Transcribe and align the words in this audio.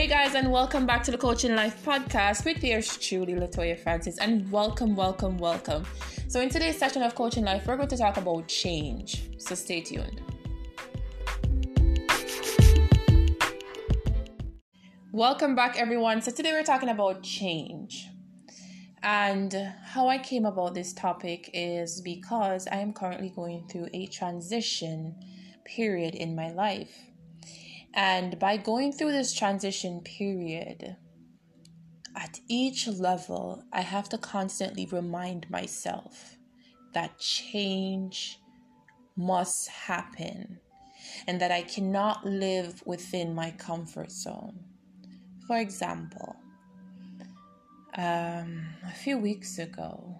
Hey 0.00 0.06
guys, 0.06 0.34
and 0.34 0.50
welcome 0.50 0.86
back 0.86 1.02
to 1.02 1.10
the 1.10 1.18
Coaching 1.18 1.54
Life 1.54 1.84
podcast 1.84 2.46
with 2.46 2.64
yours 2.64 2.96
truly, 2.96 3.34
Latoya 3.34 3.78
Francis, 3.78 4.16
and 4.16 4.50
welcome, 4.50 4.96
welcome, 4.96 5.36
welcome. 5.36 5.84
So, 6.26 6.40
in 6.40 6.48
today's 6.48 6.78
session 6.78 7.02
of 7.02 7.14
Coaching 7.14 7.44
Life, 7.44 7.66
we're 7.66 7.76
going 7.76 7.90
to 7.90 7.98
talk 7.98 8.16
about 8.16 8.48
change. 8.48 9.28
So, 9.36 9.54
stay 9.54 9.82
tuned. 9.82 10.22
Welcome 15.12 15.54
back, 15.54 15.78
everyone. 15.78 16.22
So, 16.22 16.30
today 16.30 16.52
we're 16.52 16.62
talking 16.62 16.88
about 16.88 17.22
change. 17.22 18.08
And 19.02 19.52
how 19.84 20.08
I 20.08 20.16
came 20.16 20.46
about 20.46 20.72
this 20.72 20.94
topic 20.94 21.50
is 21.52 22.00
because 22.00 22.66
I 22.72 22.76
am 22.76 22.94
currently 22.94 23.34
going 23.36 23.68
through 23.68 23.88
a 23.92 24.06
transition 24.06 25.14
period 25.66 26.14
in 26.14 26.34
my 26.34 26.52
life. 26.52 27.09
And 27.94 28.38
by 28.38 28.56
going 28.56 28.92
through 28.92 29.12
this 29.12 29.34
transition 29.34 30.00
period, 30.00 30.96
at 32.14 32.40
each 32.48 32.86
level, 32.86 33.64
I 33.72 33.80
have 33.82 34.08
to 34.10 34.18
constantly 34.18 34.86
remind 34.86 35.50
myself 35.50 36.36
that 36.94 37.18
change 37.18 38.38
must 39.16 39.68
happen 39.68 40.60
and 41.26 41.40
that 41.40 41.50
I 41.50 41.62
cannot 41.62 42.24
live 42.24 42.82
within 42.86 43.34
my 43.34 43.50
comfort 43.52 44.10
zone. 44.10 44.60
For 45.46 45.58
example, 45.58 46.36
um, 47.96 48.68
a 48.86 48.94
few 48.94 49.18
weeks 49.18 49.58
ago, 49.58 50.16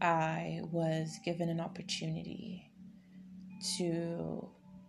I 0.00 0.60
was 0.70 1.18
given 1.24 1.48
an 1.48 1.60
opportunity 1.60 2.70
to 3.78 4.48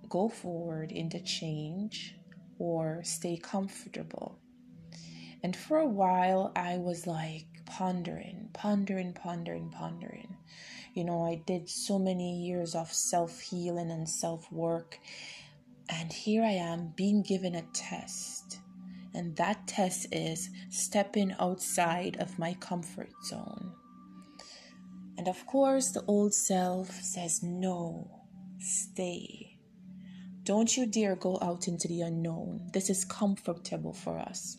go 0.10 0.30
forward 0.30 0.92
into 0.92 1.20
change 1.20 2.16
or 2.60 3.02
stay 3.04 3.38
comfortable. 3.38 4.40
And 5.44 5.56
for 5.56 5.78
a 5.78 5.88
while, 5.88 6.52
I 6.56 6.78
was 6.78 7.06
like 7.06 7.46
pondering, 7.66 8.50
pondering, 8.54 9.14
pondering, 9.14 9.70
pondering. 9.70 10.38
You 10.94 11.04
know, 11.04 11.24
I 11.26 11.36
did 11.46 11.70
so 11.70 12.00
many 12.00 12.42
years 12.42 12.74
of 12.74 12.92
self 12.92 13.40
healing 13.40 13.92
and 13.92 14.10
self 14.10 14.52
work. 14.52 15.00
And 15.90 16.12
here 16.12 16.44
I 16.44 16.54
am 16.54 16.94
being 16.96 17.22
given 17.22 17.54
a 17.56 17.62
test. 17.74 18.60
And 19.14 19.36
that 19.38 19.68
test 19.68 20.08
is 20.12 20.50
stepping 20.70 21.36
outside 21.40 22.18
of 22.20 22.40
my 22.40 22.56
comfort 22.56 23.12
zone. 23.24 23.74
And 25.18 25.28
of 25.28 25.46
course, 25.46 25.92
the 25.92 26.04
old 26.08 26.34
self 26.34 26.92
says, 26.92 27.42
no, 27.44 28.10
stay. 28.60 29.37
Don't 30.48 30.78
you 30.78 30.86
dare 30.86 31.18
go 31.18 31.38
out 31.42 31.68
into 31.68 31.90
the 31.90 32.00
unknown. 32.00 32.70
This 32.72 32.90
is 32.90 33.04
comfortable 33.04 33.92
for 33.92 34.18
us. 34.18 34.58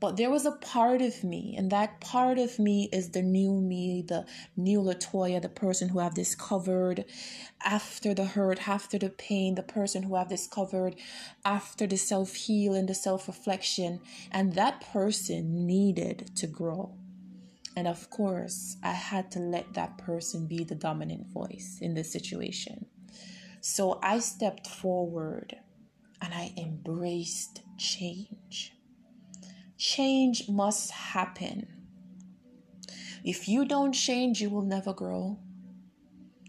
But 0.00 0.16
there 0.16 0.30
was 0.30 0.44
a 0.44 0.50
part 0.50 1.00
of 1.00 1.22
me, 1.22 1.54
and 1.56 1.70
that 1.70 2.00
part 2.00 2.38
of 2.38 2.58
me 2.58 2.88
is 2.92 3.10
the 3.10 3.22
new 3.22 3.60
me, 3.60 4.02
the 4.02 4.26
new 4.56 4.80
Latoya, 4.80 5.40
the 5.40 5.48
person 5.48 5.90
who 5.90 6.00
I've 6.00 6.14
discovered 6.14 7.04
after 7.64 8.14
the 8.14 8.24
hurt, 8.24 8.66
after 8.68 8.98
the 8.98 9.10
pain, 9.10 9.54
the 9.54 9.62
person 9.62 10.02
who 10.02 10.16
I've 10.16 10.28
discovered 10.28 10.96
after 11.44 11.86
the 11.86 11.96
self 11.96 12.34
healing, 12.34 12.86
the 12.86 12.94
self 12.94 13.28
reflection. 13.28 14.00
And 14.32 14.54
that 14.54 14.80
person 14.92 15.68
needed 15.68 16.32
to 16.34 16.48
grow. 16.48 16.96
And 17.76 17.86
of 17.86 18.10
course, 18.10 18.76
I 18.82 18.94
had 18.94 19.30
to 19.32 19.38
let 19.38 19.74
that 19.74 19.98
person 19.98 20.48
be 20.48 20.64
the 20.64 20.74
dominant 20.74 21.28
voice 21.28 21.78
in 21.80 21.94
this 21.94 22.10
situation. 22.10 22.86
So 23.60 23.98
I 24.02 24.18
stepped 24.20 24.66
forward 24.66 25.56
and 26.22 26.32
I 26.32 26.52
embraced 26.56 27.62
change. 27.78 28.72
Change 29.76 30.48
must 30.48 30.90
happen. 30.90 31.66
If 33.24 33.48
you 33.48 33.64
don't 33.64 33.92
change, 33.92 34.40
you 34.40 34.50
will 34.50 34.62
never 34.62 34.92
grow. 34.92 35.38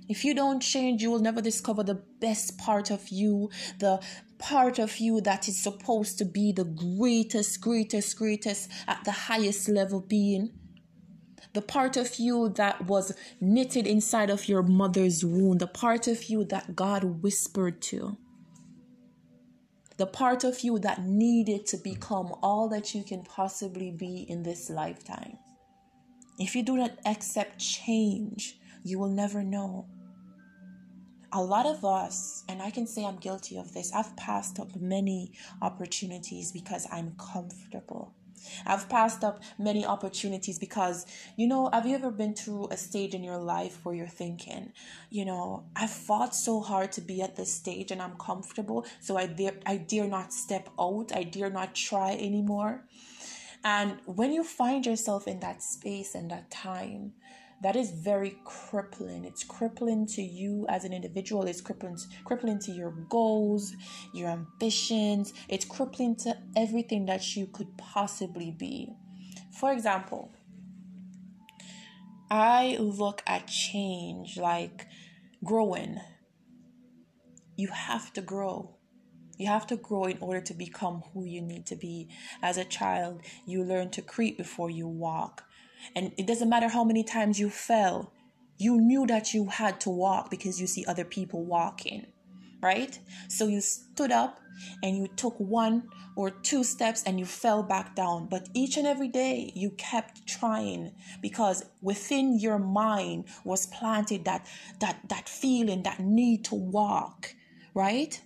If 0.08 0.26
you 0.26 0.34
don't 0.34 0.60
change, 0.62 1.02
you 1.02 1.12
will 1.12 1.20
never 1.20 1.42
discover 1.42 1.84
the 1.84 2.04
best 2.20 2.58
part 2.58 2.92
of 2.92 3.10
you, 3.10 3.50
the 3.80 4.02
part 4.40 4.80
of 4.80 4.98
you 4.98 5.22
that 5.22 5.48
is 5.48 5.58
supposed 5.58 6.18
to 6.18 6.26
be 6.26 6.52
the 6.52 6.66
greatest, 6.66 7.62
greatest, 7.62 8.18
greatest 8.18 8.70
at 8.88 9.04
the 9.06 9.12
highest 9.12 9.70
level 9.70 10.02
being 10.02 10.52
the 11.54 11.62
part 11.62 11.98
of 11.98 12.16
you 12.16 12.50
that 12.50 12.86
was 12.86 13.14
knitted 13.42 13.86
inside 13.86 14.30
of 14.30 14.48
your 14.48 14.64
mother's 14.64 15.26
womb, 15.26 15.58
the 15.58 15.68
part 15.68 16.08
of 16.08 16.26
you 16.26 16.46
that 16.46 16.76
God 16.76 17.04
whispered 17.22 17.82
to, 17.84 18.18
the 19.98 20.06
part 20.06 20.44
of 20.44 20.62
you 20.62 20.80
that 20.80 21.04
needed 21.06 21.66
to 21.68 21.78
become 21.78 22.34
all 22.42 22.70
that 22.70 22.96
you 22.96 23.04
can 23.04 23.24
possibly 23.24 23.92
be 23.92 24.26
in 24.30 24.44
this 24.44 24.70
lifetime. 24.70 25.38
If 26.40 26.56
you 26.56 26.64
do 26.64 26.78
not 26.78 26.92
accept 27.06 27.60
change, 27.60 28.58
you 28.84 28.98
will 28.98 29.10
never 29.10 29.44
know. 29.44 29.88
A 31.34 31.42
lot 31.42 31.66
of 31.66 31.86
us, 31.86 32.44
and 32.50 32.62
I 32.62 32.72
can 32.72 32.88
say 32.88 33.06
I'm 33.06 33.18
guilty 33.18 33.58
of 33.58 33.74
this, 33.74 33.94
I've 33.94 34.16
passed 34.18 34.60
up 34.60 34.76
many 34.76 35.34
opportunities 35.62 36.52
because 36.52 36.88
I'm 36.92 37.16
comfortable. 37.18 38.14
I've 38.66 38.90
passed 38.90 39.24
up 39.24 39.42
many 39.58 39.86
opportunities 39.86 40.60
because, 40.60 41.06
you 41.36 41.48
know, 41.48 41.70
have 41.72 41.86
you 41.86 41.96
ever 41.96 42.12
been 42.12 42.34
through 42.34 42.68
a 42.72 42.78
stage 42.78 43.14
in 43.14 43.24
your 43.24 43.38
life 43.38 43.80
where 43.84 43.96
you're 43.96 44.08
thinking, 44.08 44.74
you 45.10 45.26
know, 45.26 45.66
I 45.76 45.88
fought 45.88 46.36
so 46.36 46.62
hard 46.62 46.92
to 46.94 47.02
be 47.02 47.22
at 47.22 47.36
this 47.36 47.54
stage 47.54 47.92
and 47.92 48.02
I'm 48.02 48.18
comfortable, 48.18 48.86
so 49.00 49.18
I 49.18 49.28
dare 49.28 49.56
I 49.66 49.78
dare 49.78 50.08
not 50.08 50.34
step 50.34 50.70
out, 50.80 51.12
I 51.16 51.24
dare 51.24 51.50
not 51.50 51.76
try 51.76 52.12
anymore. 52.14 52.86
And 53.64 54.00
when 54.06 54.34
you 54.34 54.44
find 54.44 54.86
yourself 54.86 55.28
in 55.28 55.40
that 55.42 55.62
space 55.62 56.16
and 56.16 56.32
that 56.32 56.50
time, 56.50 57.14
that 57.62 57.76
is 57.76 57.92
very 57.92 58.40
crippling. 58.44 59.24
It's 59.24 59.44
crippling 59.44 60.08
to 60.08 60.22
you 60.22 60.66
as 60.68 60.84
an 60.84 60.94
individual. 60.94 61.44
It's 61.44 61.62
crippling, 61.62 61.98
crippling 62.26 62.60
to 62.60 62.72
your 62.72 62.92
goals, 63.10 63.74
your 64.14 64.30
ambitions. 64.30 65.34
It's 65.48 65.66
crippling 65.66 66.16
to 66.18 66.38
everything 66.58 67.06
that 67.06 67.36
you 67.36 67.48
could 67.48 67.78
possibly 67.78 68.52
be. 68.52 68.96
For 69.60 69.72
example, 69.72 70.32
I 72.32 72.78
look 72.80 73.22
at 73.28 73.48
change 73.48 74.38
like 74.38 74.88
growing. 75.44 76.00
You 77.58 77.68
have 77.68 78.12
to 78.14 78.22
grow. 78.22 78.78
You 79.38 79.48
have 79.48 79.68
to 79.68 79.76
grow 79.76 80.06
in 80.06 80.18
order 80.20 80.42
to 80.42 80.54
become 80.54 81.04
who 81.14 81.26
you 81.26 81.42
need 81.42 81.66
to 81.68 81.76
be. 81.76 82.10
As 82.42 82.58
a 82.58 82.64
child, 82.64 83.22
you 83.46 83.64
learn 83.64 83.90
to 83.92 84.02
creep 84.02 84.38
before 84.38 84.70
you 84.70 84.88
walk. 84.88 85.44
And 85.96 86.14
it 86.18 86.28
doesn't 86.28 86.50
matter 86.50 86.68
how 86.68 86.84
many 86.84 87.04
times 87.04 87.40
you 87.40 87.50
fell, 87.50 88.14
you 88.58 88.80
knew 88.80 89.08
that 89.08 89.34
you 89.34 89.48
had 89.48 89.80
to 89.82 89.90
walk 89.90 90.30
because 90.30 90.62
you 90.62 90.68
see 90.68 90.86
other 90.86 91.06
people 91.06 91.44
walking, 91.44 92.06
right? 92.62 92.98
So 93.28 93.48
you 93.48 93.62
stood 93.62 94.12
up 94.12 94.40
and 94.84 94.96
you 94.96 95.08
took 95.08 95.36
one 95.40 95.90
or 96.16 96.30
two 96.30 96.64
steps 96.64 97.04
and 97.04 97.20
you 97.20 97.26
fell 97.26 97.64
back 97.64 97.96
down. 97.96 98.28
But 98.28 98.50
each 98.54 98.78
and 98.78 98.86
every 98.86 99.08
day 99.08 99.52
you 99.56 99.72
kept 99.72 100.28
trying 100.28 100.92
because 101.22 101.64
within 101.82 102.38
your 102.38 102.60
mind 102.60 103.26
was 103.44 103.66
planted 103.68 104.26
that 104.26 104.46
that 104.80 105.00
that 105.10 105.28
feeling, 105.28 105.84
that 105.84 106.00
need 106.00 106.46
to 106.46 106.56
walk, 106.56 107.34
right? 107.74 108.22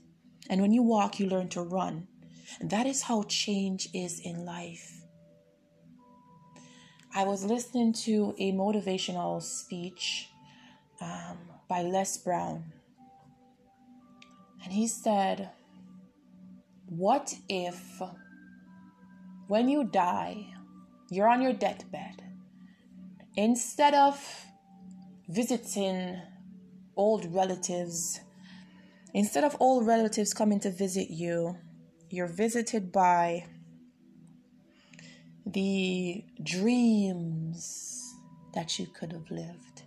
And 0.49 0.61
when 0.61 0.73
you 0.73 0.83
walk, 0.83 1.19
you 1.19 1.27
learn 1.27 1.49
to 1.49 1.61
run. 1.61 2.07
And 2.59 2.69
that 2.69 2.85
is 2.85 3.03
how 3.03 3.23
change 3.23 3.89
is 3.93 4.19
in 4.19 4.45
life. 4.45 5.04
I 7.17 7.23
was 7.23 7.45
listening 7.45 7.93
to 8.03 8.35
a 8.37 8.51
motivational 8.51 9.41
speech 9.41 10.27
um, 10.99 11.37
by 11.69 11.81
Les 11.81 12.17
Brown. 12.17 12.73
And 14.61 14.73
he 14.73 14.85
said, 14.85 15.49
What 16.90 17.34
if 17.47 18.01
when 19.47 19.69
you 19.69 19.85
die, 19.85 20.47
you're 21.09 21.29
on 21.29 21.41
your 21.41 21.53
deathbed, 21.53 22.22
instead 23.37 23.93
of 23.93 24.22
visiting 25.29 26.19
old 26.97 27.34
relatives, 27.34 28.19
instead 29.13 29.45
of 29.45 29.55
old 29.61 29.87
relatives 29.87 30.34
coming 30.34 30.59
to 30.59 30.69
visit 30.69 31.09
you, 31.09 31.55
you're 32.09 32.28
visited 32.28 32.91
by 32.91 33.45
the 35.45 36.23
dreams 36.41 38.15
that 38.53 38.79
you 38.79 38.87
could 38.87 39.11
have 39.11 39.29
lived. 39.29 39.83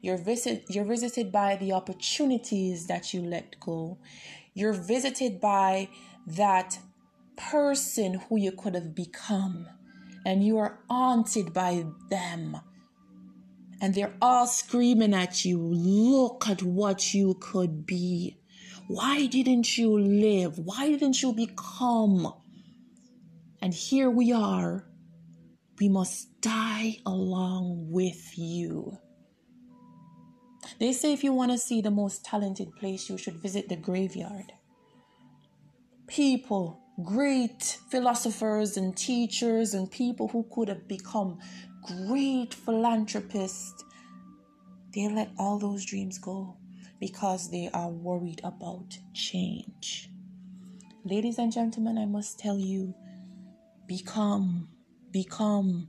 You're 0.00 0.18
visit 0.18 0.64
you're 0.68 0.84
visited 0.84 1.32
by 1.32 1.56
the 1.56 1.72
opportunities 1.72 2.86
that 2.86 3.12
you 3.12 3.22
let 3.22 3.58
go. 3.58 3.98
You're 4.54 4.72
visited 4.72 5.40
by 5.40 5.88
that 6.26 6.78
person 7.36 8.14
who 8.28 8.38
you 8.38 8.52
could 8.52 8.74
have 8.74 8.94
become. 8.94 9.66
And 10.26 10.44
you 10.44 10.58
are 10.58 10.80
haunted 10.90 11.54
by 11.54 11.86
them. 12.10 12.58
And 13.80 13.94
they're 13.94 14.16
all 14.20 14.46
screaming 14.46 15.14
at 15.14 15.44
you, 15.44 15.58
look 15.58 16.48
at 16.48 16.62
what 16.62 17.14
you 17.14 17.34
could 17.40 17.86
be. 17.86 18.36
Why 18.88 19.26
didn't 19.26 19.78
you 19.78 19.98
live? 19.98 20.58
Why 20.58 20.88
didn't 20.88 21.22
you 21.22 21.32
become? 21.32 22.34
And 23.62 23.72
here 23.72 24.10
we 24.10 24.32
are. 24.32 24.87
We 25.80 25.88
must 25.88 26.40
die 26.40 26.98
along 27.06 27.90
with 27.90 28.36
you. 28.36 28.98
They 30.80 30.92
say 30.92 31.12
if 31.12 31.24
you 31.24 31.32
want 31.32 31.52
to 31.52 31.58
see 31.58 31.80
the 31.80 31.90
most 31.90 32.24
talented 32.24 32.74
place, 32.76 33.08
you 33.08 33.16
should 33.16 33.34
visit 33.34 33.68
the 33.68 33.76
graveyard. 33.76 34.52
People, 36.06 36.80
great 37.04 37.78
philosophers 37.90 38.76
and 38.76 38.96
teachers, 38.96 39.74
and 39.74 39.90
people 39.90 40.28
who 40.28 40.46
could 40.52 40.68
have 40.68 40.88
become 40.88 41.38
great 42.06 42.54
philanthropists, 42.54 43.84
they 44.94 45.08
let 45.08 45.30
all 45.38 45.58
those 45.58 45.84
dreams 45.84 46.18
go 46.18 46.56
because 46.98 47.50
they 47.50 47.70
are 47.72 47.90
worried 47.90 48.40
about 48.42 48.98
change. 49.14 50.10
Ladies 51.04 51.38
and 51.38 51.52
gentlemen, 51.52 51.96
I 51.98 52.06
must 52.06 52.38
tell 52.38 52.58
you 52.58 52.94
become, 53.86 54.68
become, 55.12 55.88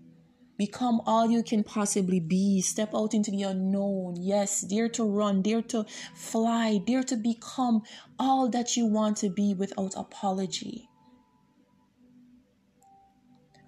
become 0.57 1.01
all 1.05 1.29
you 1.29 1.43
can 1.43 1.63
possibly 1.63 2.19
be. 2.19 2.61
Step 2.61 2.93
out 2.93 3.13
into 3.13 3.31
the 3.31 3.43
unknown. 3.43 4.15
Yes, 4.17 4.61
dare 4.61 4.89
to 4.89 5.03
run, 5.03 5.41
dare 5.41 5.61
to 5.63 5.85
fly, 6.15 6.79
dare 6.85 7.03
to 7.03 7.15
become 7.15 7.81
all 8.17 8.49
that 8.49 8.75
you 8.77 8.85
want 8.85 9.17
to 9.17 9.29
be 9.29 9.53
without 9.53 9.93
apology. 9.95 10.89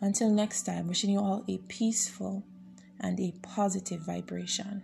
Until 0.01 0.31
next 0.31 0.63
time, 0.63 0.88
wishing 0.88 1.12
you 1.12 1.19
all 1.19 1.45
a 1.48 1.59
peaceful 1.68 2.44
and 3.00 3.19
a 3.19 3.33
positive 3.44 4.01
vibration. 4.06 4.83